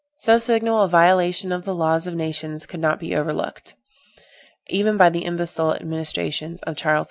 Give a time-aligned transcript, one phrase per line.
[0.17, 3.75] So signal a violation of the laws of nations could not be overlooked,
[4.67, 6.99] even by the imbecile administrations of Charles X.